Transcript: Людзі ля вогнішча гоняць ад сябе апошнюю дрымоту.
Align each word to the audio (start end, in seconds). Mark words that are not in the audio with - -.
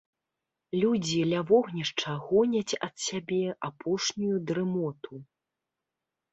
Людзі 0.83 1.19
ля 1.31 1.41
вогнішча 1.51 2.11
гоняць 2.25 2.77
ад 2.89 2.95
сябе 3.09 3.41
апошнюю 3.69 4.37
дрымоту. 4.51 5.13